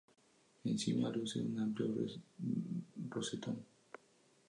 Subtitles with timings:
[0.71, 1.93] Encima luce un amplio
[3.13, 3.57] rosetón.